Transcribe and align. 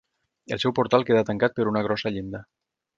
El 0.55 0.61
seu 0.63 0.73
portal 0.79 1.05
queda 1.11 1.23
tancat 1.31 1.57
per 1.59 1.69
una 1.75 1.87
grossa 1.91 2.17
llinda. 2.19 2.47